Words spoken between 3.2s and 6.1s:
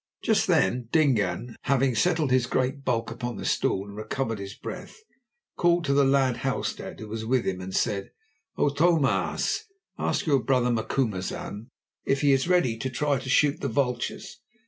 the stool and recovered his breath, called to the